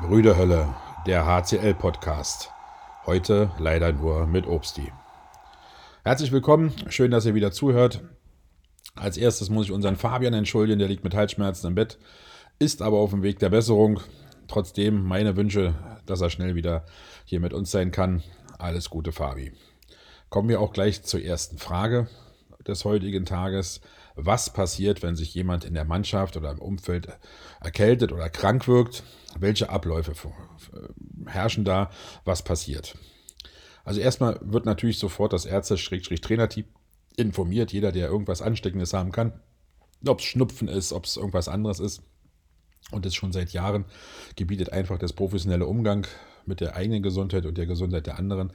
[0.00, 2.52] Brüderhölle, der HCL-Podcast.
[3.04, 4.92] Heute leider nur mit Obsti.
[6.04, 8.04] Herzlich willkommen, schön, dass ihr wieder zuhört.
[8.94, 11.98] Als erstes muss ich unseren Fabian entschuldigen, der liegt mit Halsschmerzen im Bett,
[12.60, 13.98] ist aber auf dem Weg der Besserung.
[14.46, 15.74] Trotzdem meine Wünsche,
[16.06, 16.86] dass er schnell wieder
[17.24, 18.22] hier mit uns sein kann.
[18.56, 19.52] Alles Gute, Fabi.
[20.28, 22.06] Kommen wir auch gleich zur ersten Frage
[22.68, 23.80] des heutigen Tages.
[24.14, 27.08] Was passiert, wenn sich jemand in der Mannschaft oder im Umfeld
[27.60, 29.02] erkältet oder krank wirkt?
[29.40, 30.12] Welche Abläufe
[31.26, 31.90] herrschen da?
[32.24, 32.96] Was passiert?
[33.84, 36.66] Also erstmal wird natürlich sofort das Ärzte-Trainerteam
[37.16, 39.40] informiert, jeder, der irgendwas Ansteckendes haben kann,
[40.06, 42.02] ob es Schnupfen ist, ob es irgendwas anderes ist.
[42.90, 43.84] Und das schon seit Jahren
[44.36, 46.06] gebietet einfach das professionelle Umgang
[46.46, 48.52] mit der eigenen Gesundheit und der Gesundheit der anderen,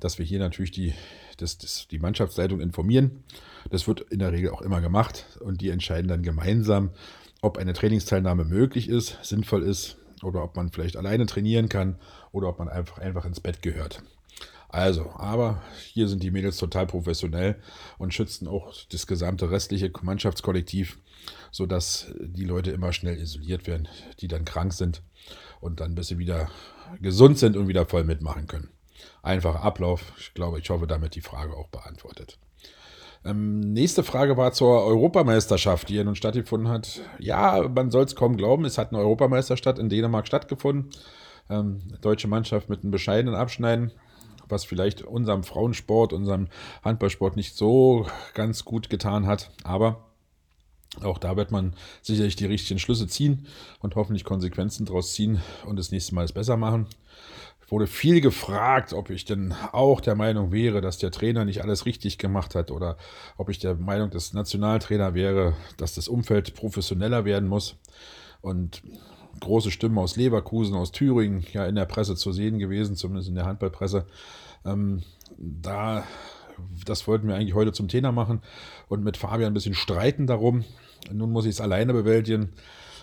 [0.00, 0.94] dass wir hier natürlich die,
[1.36, 3.24] das, das, die Mannschaftsleitung informieren.
[3.70, 6.90] Das wird in der Regel auch immer gemacht und die entscheiden dann gemeinsam,
[7.42, 11.96] ob eine Trainingsteilnahme möglich ist, sinnvoll ist oder ob man vielleicht alleine trainieren kann
[12.32, 14.02] oder ob man einfach, einfach ins Bett gehört.
[14.68, 17.56] Also, aber hier sind die Mädels total professionell
[17.96, 20.98] und schützen auch das gesamte restliche Mannschaftskollektiv,
[21.52, 23.86] sodass die Leute immer schnell isoliert werden,
[24.18, 25.02] die dann krank sind
[25.60, 26.50] und dann, bis sie wieder
[27.00, 28.68] gesund sind und wieder voll mitmachen können.
[29.22, 30.12] Einfacher Ablauf.
[30.18, 32.38] Ich glaube, ich hoffe, damit die Frage auch beantwortet.
[33.24, 37.00] Ähm, nächste Frage war zur Europameisterschaft, die ja nun stattgefunden hat.
[37.18, 40.90] Ja, man soll es kaum glauben, es hat eine Europameisterschaft in Dänemark stattgefunden.
[41.48, 43.92] Ähm, deutsche Mannschaft mit einem bescheidenen Abschneiden
[44.48, 46.48] was vielleicht unserem Frauensport, unserem
[46.82, 49.50] Handballsport nicht so ganz gut getan hat.
[49.62, 50.04] Aber
[51.02, 53.46] auch da wird man sicherlich die richtigen Schlüsse ziehen
[53.80, 56.86] und hoffentlich Konsequenzen daraus ziehen und das nächste Mal es besser machen.
[57.68, 61.86] Wurde viel gefragt, ob ich denn auch der Meinung wäre, dass der Trainer nicht alles
[61.86, 62.96] richtig gemacht hat oder
[63.36, 67.76] ob ich der Meinung des Nationaltrainer wäre, dass das Umfeld professioneller werden muss.
[68.42, 68.82] Und
[69.40, 73.34] große Stimmen aus Leverkusen, aus Thüringen ja in der Presse zu sehen gewesen, zumindest in
[73.34, 74.06] der Handballpresse.
[74.64, 75.02] Ähm,
[75.38, 76.04] da,
[76.84, 78.40] das wollten wir eigentlich heute zum Thema machen
[78.88, 80.64] und mit Fabian ein bisschen streiten darum.
[81.12, 82.50] Nun muss ich es alleine bewältigen.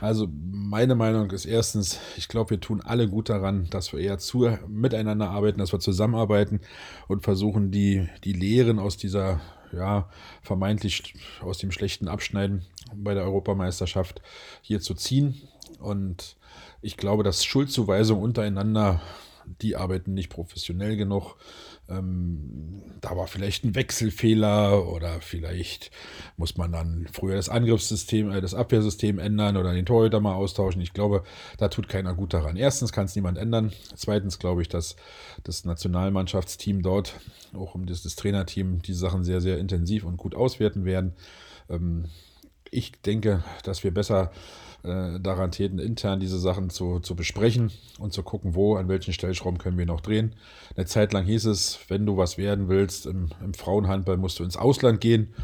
[0.00, 4.18] Also meine Meinung ist erstens, ich glaube, wir tun alle gut daran, dass wir eher
[4.18, 6.60] zu, miteinander arbeiten, dass wir zusammenarbeiten
[7.06, 9.40] und versuchen, die, die Lehren aus dieser,
[9.72, 10.08] ja,
[10.42, 14.20] vermeintlich aus dem schlechten Abschneiden bei der Europameisterschaft
[14.62, 15.42] hier zu ziehen
[15.78, 16.36] und
[16.82, 19.00] ich glaube, dass Schuldzuweisungen untereinander,
[19.62, 21.36] die arbeiten nicht professionell genug.
[21.88, 25.90] Ähm, da war vielleicht ein Wechselfehler oder vielleicht
[26.36, 30.80] muss man dann früher das Angriffssystem, äh, das Abwehrsystem ändern oder den Torhüter mal austauschen.
[30.80, 31.24] Ich glaube,
[31.58, 32.56] da tut keiner gut daran.
[32.56, 33.72] Erstens kann es niemand ändern.
[33.94, 34.96] Zweitens glaube ich, dass
[35.42, 37.20] das Nationalmannschaftsteam dort,
[37.52, 41.12] auch um das, das Trainerteam, die Sachen sehr, sehr intensiv und gut auswerten werden.
[41.68, 42.06] Ähm,
[42.74, 44.32] ich denke, dass wir besser
[44.82, 49.14] äh, daran täten, intern diese Sachen zu, zu besprechen und zu gucken, wo, an welchen
[49.14, 50.34] Stellschrauben können wir noch drehen.
[50.76, 54.44] Eine Zeit lang hieß es, wenn du was werden willst, im, im Frauenhandball musst du
[54.44, 55.34] ins Ausland gehen.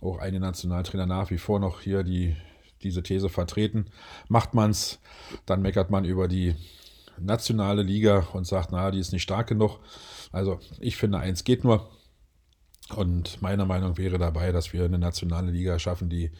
[0.00, 2.36] Auch einige Nationaltrainer nach wie vor noch hier die,
[2.82, 3.86] diese These vertreten.
[4.28, 4.98] Macht man es,
[5.46, 6.54] dann meckert man über die
[7.18, 9.78] nationale Liga und sagt, na, die ist nicht stark genug.
[10.32, 11.88] Also ich finde, eins geht nur.
[12.94, 16.30] Und meine Meinung wäre dabei, dass wir eine nationale Liga schaffen, die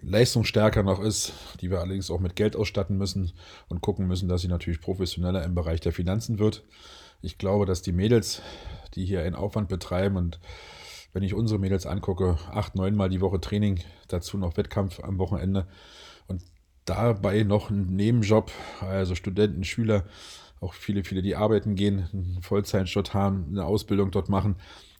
[0.00, 3.32] leistungsstärker noch ist, die wir allerdings auch mit Geld ausstatten müssen
[3.68, 6.64] und gucken müssen, dass sie natürlich professioneller im Bereich der Finanzen wird.
[7.20, 8.42] Ich glaube, dass die Mädels,
[8.94, 10.38] die hier einen Aufwand betreiben und
[11.12, 15.18] wenn ich unsere Mädels angucke, acht, neun Mal die Woche Training, dazu noch Wettkampf am
[15.18, 15.66] Wochenende
[16.26, 16.42] und
[16.84, 20.04] dabei noch ein Nebenjob, also Studenten, Schüler,
[20.60, 24.56] auch viele, viele, die arbeiten gehen, einen Vollzeitjob haben, eine Ausbildung dort machen.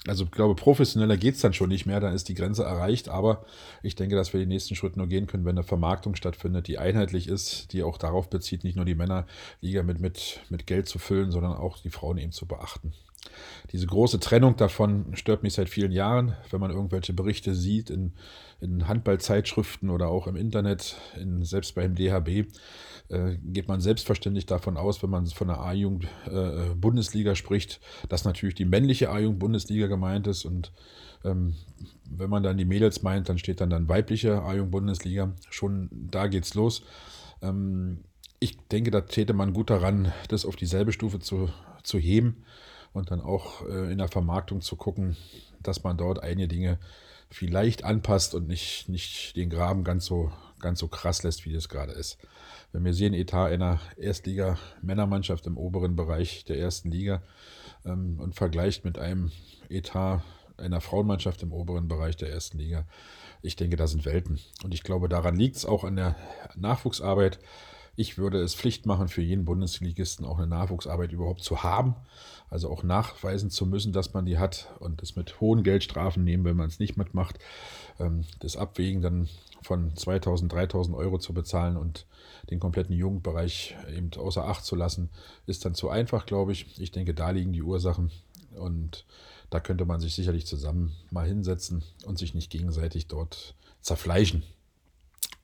[0.06, 3.08] Also ich glaube, professioneller geht es dann schon nicht mehr, dann ist die Grenze erreicht.
[3.08, 3.44] Aber
[3.82, 6.78] ich denke, dass wir den nächsten Schritt nur gehen können, wenn eine Vermarktung stattfindet, die
[6.78, 10.98] einheitlich ist, die auch darauf bezieht, nicht nur die Männerliga mit, mit, mit Geld zu
[10.98, 12.92] füllen, sondern auch die Frauen eben zu beachten.
[13.72, 18.12] Diese große Trennung davon stört mich seit vielen Jahren, wenn man irgendwelche Berichte sieht in,
[18.60, 22.48] in Handballzeitschriften oder auch im Internet, in, selbst beim DHB
[23.08, 28.54] äh, geht man selbstverständlich davon aus, wenn man von der A-Jugend-Bundesliga äh, spricht, dass natürlich
[28.54, 30.44] die männliche A-Jugend-Bundesliga gemeint ist.
[30.44, 30.72] Und
[31.24, 31.54] ähm,
[32.08, 35.34] wenn man dann die Mädels meint, dann steht dann dann weibliche A-Jugend-Bundesliga.
[35.50, 36.82] Schon da geht's los.
[37.42, 38.04] Ähm,
[38.40, 41.50] ich denke, da täte man gut daran, das auf dieselbe Stufe zu,
[41.82, 42.44] zu heben
[42.92, 45.16] und dann auch äh, in der Vermarktung zu gucken,
[45.62, 46.78] dass man dort einige Dinge
[47.30, 51.68] vielleicht anpasst und nicht, nicht den Graben ganz so, ganz so krass lässt, wie das
[51.68, 52.18] gerade ist.
[52.72, 57.22] Wenn wir sehen, Etat einer Erstliga-Männermannschaft im oberen Bereich der ersten Liga
[57.84, 59.30] ähm, und vergleicht mit einem
[59.68, 60.22] Etat
[60.56, 62.84] einer Frauenmannschaft im oberen Bereich der ersten Liga,
[63.42, 64.40] ich denke, da sind Welten.
[64.64, 66.16] Und ich glaube, daran liegt es auch an der
[66.56, 67.38] Nachwuchsarbeit.
[68.00, 71.96] Ich würde es Pflicht machen, für jeden Bundesligisten auch eine Nachwuchsarbeit überhaupt zu haben.
[72.48, 76.44] Also auch nachweisen zu müssen, dass man die hat und das mit hohen Geldstrafen nehmen,
[76.44, 77.40] wenn man es nicht mitmacht.
[77.98, 79.28] Ähm, das Abwägen dann
[79.62, 82.06] von 2000, 3000 Euro zu bezahlen und
[82.52, 85.10] den kompletten Jugendbereich eben außer Acht zu lassen,
[85.48, 86.80] ist dann zu einfach, glaube ich.
[86.80, 88.12] Ich denke, da liegen die Ursachen
[88.54, 89.06] und
[89.50, 94.44] da könnte man sich sicherlich zusammen mal hinsetzen und sich nicht gegenseitig dort zerfleischen.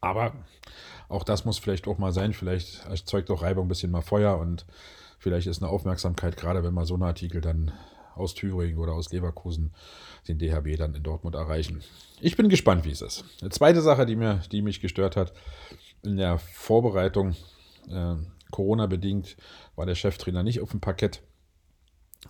[0.00, 0.32] Aber
[1.08, 2.32] auch das muss vielleicht auch mal sein.
[2.32, 4.66] Vielleicht erzeugt auch Reibung ein bisschen mal Feuer und
[5.18, 7.72] vielleicht ist eine Aufmerksamkeit, gerade wenn mal so ein Artikel dann
[8.14, 9.72] aus Thüringen oder aus Leverkusen
[10.28, 11.82] den DHB dann in Dortmund erreichen.
[12.20, 13.24] Ich bin gespannt, wie es ist.
[13.40, 15.32] Eine zweite Sache, die, mir, die mich gestört hat,
[16.02, 17.34] in der Vorbereitung,
[17.88, 18.16] äh,
[18.50, 19.36] Corona-bedingt,
[19.74, 21.22] war der Cheftrainer nicht auf dem Parkett,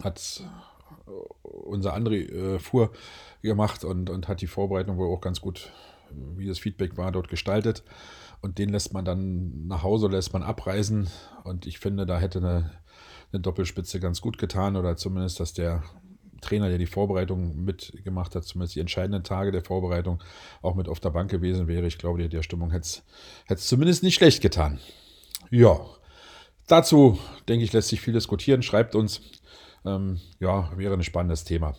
[0.03, 0.43] hat
[1.43, 2.93] unser André äh, Fuhr
[3.43, 5.71] gemacht und, und hat die Vorbereitung wohl auch ganz gut
[6.37, 7.85] wie das Feedback war, dort gestaltet.
[8.41, 11.09] Und den lässt man dann nach Hause, lässt man abreisen.
[11.45, 12.71] Und ich finde, da hätte eine,
[13.33, 15.83] eine Doppelspitze ganz gut getan oder zumindest, dass der
[16.45, 20.23] Trainer, der die Vorbereitung mitgemacht hat, zumindest die entscheidenden Tage der Vorbereitung,
[20.63, 21.87] auch mit auf der Bank gewesen wäre.
[21.87, 23.03] Ich glaube, der Stimmung hätte
[23.49, 24.79] es zumindest nicht schlecht getan.
[25.51, 25.81] Ja,
[26.67, 27.19] dazu
[27.49, 28.63] denke ich, lässt sich viel diskutieren.
[28.63, 29.21] Schreibt uns.
[29.87, 31.75] Ähm, ja, wäre ein spannendes Thema.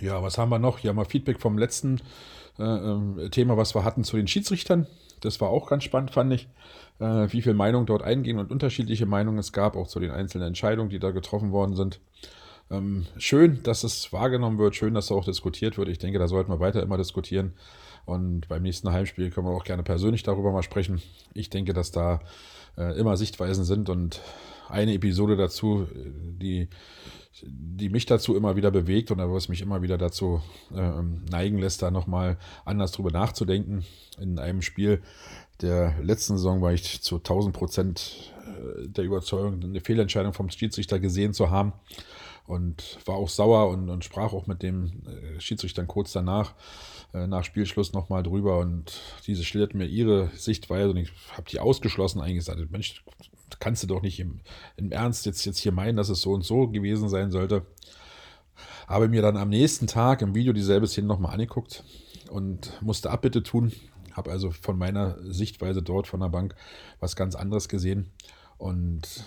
[0.00, 0.78] Ja, was haben wir noch?
[0.78, 2.00] Hier haben wir Feedback vom letzten
[2.58, 4.86] äh, ähm, Thema, was wir hatten zu den Schiedsrichtern.
[5.20, 6.48] Das war auch ganz spannend, fand ich,
[7.00, 10.48] äh, wie viele Meinungen dort eingehen und unterschiedliche Meinungen es gab, auch zu den einzelnen
[10.48, 12.00] Entscheidungen, die da getroffen worden sind.
[12.70, 15.88] Ähm, schön, dass es wahrgenommen wird, schön, dass auch diskutiert wird.
[15.88, 17.54] Ich denke, da sollten wir weiter immer diskutieren.
[18.04, 21.02] Und beim nächsten Heimspiel können wir auch gerne persönlich darüber mal sprechen.
[21.34, 22.20] Ich denke, dass da
[22.76, 24.20] äh, immer Sichtweisen sind und
[24.68, 26.68] eine Episode dazu, die,
[27.42, 30.42] die mich dazu immer wieder bewegt und was mich immer wieder dazu
[30.74, 33.84] äh, neigen lässt, da nochmal anders drüber nachzudenken.
[34.18, 35.02] In einem Spiel
[35.60, 38.37] der letzten Saison war ich zu 1000 Prozent äh,
[38.86, 41.72] der Überzeugung, eine Fehlentscheidung vom Schiedsrichter gesehen zu haben
[42.48, 46.54] und war auch sauer und, und sprach auch mit dem äh, Schiedsrichter kurz danach,
[47.12, 51.60] äh, nach Spielschluss nochmal drüber und diese schilderten mir ihre Sichtweise und ich habe die
[51.60, 53.04] ausgeschlossen eigentlich gesagt, Mensch,
[53.60, 54.40] kannst du doch nicht im,
[54.76, 57.66] im Ernst jetzt, jetzt hier meinen, dass es so und so gewesen sein sollte.
[58.86, 61.84] Habe mir dann am nächsten Tag im Video dieselbe Szene nochmal angeguckt
[62.30, 63.72] und musste Abbitte tun.
[64.12, 66.54] Habe also von meiner Sichtweise dort von der Bank
[66.98, 68.10] was ganz anderes gesehen.
[68.58, 69.24] Und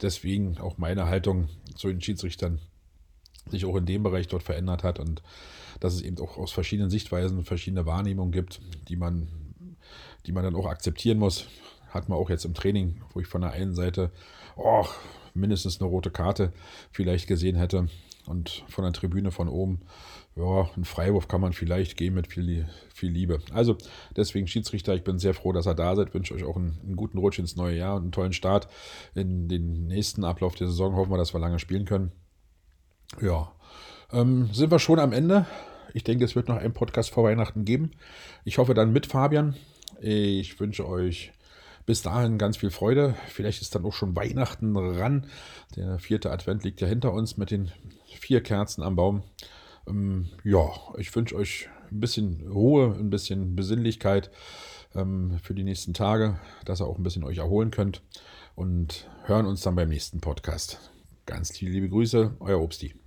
[0.00, 2.60] deswegen auch meine Haltung zu den Schiedsrichtern
[3.50, 5.22] sich auch in dem Bereich dort verändert hat und
[5.80, 9.28] dass es eben auch aus verschiedenen Sichtweisen verschiedene Wahrnehmungen gibt, die man,
[10.26, 11.46] die man dann auch akzeptieren muss.
[11.88, 14.12] Hat man auch jetzt im Training, wo ich von der einen Seite
[14.56, 14.86] oh,
[15.34, 16.52] mindestens eine rote Karte
[16.90, 17.88] vielleicht gesehen hätte
[18.26, 19.80] und von der Tribüne von oben,
[20.36, 23.40] ja, ein Freiwurf kann man vielleicht gehen mit viel, viel Liebe.
[23.52, 23.76] Also
[24.16, 26.14] deswegen Schiedsrichter, ich bin sehr froh, dass ihr da seid.
[26.14, 28.68] Wünsche euch auch einen, einen guten Rutsch ins neue Jahr und einen tollen Start
[29.14, 30.94] in den nächsten Ablauf der Saison.
[30.96, 32.12] Hoffen wir, dass wir lange spielen können.
[33.20, 33.52] Ja,
[34.10, 35.46] ähm, sind wir schon am Ende.
[35.92, 37.90] Ich denke, es wird noch einen Podcast vor Weihnachten geben.
[38.44, 39.54] Ich hoffe dann mit Fabian.
[40.00, 41.32] Ich wünsche euch
[41.86, 43.14] bis dahin ganz viel Freude.
[43.28, 45.26] Vielleicht ist dann auch schon Weihnachten ran.
[45.76, 47.72] Der vierte Advent liegt ja hinter uns mit den
[48.06, 49.22] vier Kerzen am Baum.
[49.86, 54.30] Ähm, ja, ich wünsche euch ein bisschen Ruhe, ein bisschen Besinnlichkeit
[54.94, 58.02] ähm, für die nächsten Tage, dass ihr auch ein bisschen euch erholen könnt
[58.54, 60.92] und hören uns dann beim nächsten Podcast.
[61.26, 63.01] Ganz liebe Grüße, euer Obsti.